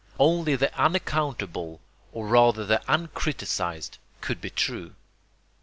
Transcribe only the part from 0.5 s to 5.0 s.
the unaccountable, or rather the uncriticised, could be true.